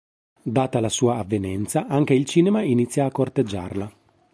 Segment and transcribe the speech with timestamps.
[0.43, 3.93] Data la sua avvenenza, anche il cinema inizia a corteggiarla.